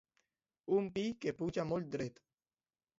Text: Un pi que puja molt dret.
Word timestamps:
Un 0.79 0.89
pi 0.97 1.05
que 1.27 1.37
puja 1.43 1.69
molt 1.75 1.95
dret. 1.99 2.23